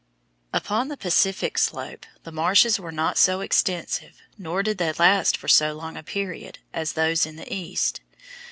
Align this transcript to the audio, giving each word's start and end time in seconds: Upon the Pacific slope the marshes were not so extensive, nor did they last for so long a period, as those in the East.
Upon 0.51 0.87
the 0.87 0.97
Pacific 0.97 1.59
slope 1.59 2.07
the 2.23 2.31
marshes 2.31 2.79
were 2.79 2.91
not 2.91 3.19
so 3.19 3.41
extensive, 3.41 4.15
nor 4.35 4.63
did 4.63 4.79
they 4.79 4.91
last 4.93 5.37
for 5.37 5.47
so 5.47 5.73
long 5.73 5.95
a 5.95 6.01
period, 6.01 6.57
as 6.73 6.93
those 6.93 7.23
in 7.27 7.35
the 7.35 7.53
East. 7.53 8.01